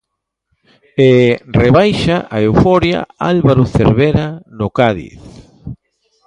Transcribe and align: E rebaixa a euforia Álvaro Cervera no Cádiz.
E 1.07 1.11
rebaixa 1.61 2.17
a 2.35 2.37
euforia 2.47 2.99
Álvaro 3.31 3.63
Cervera 3.75 4.27
no 4.57 4.67
Cádiz. 4.77 5.19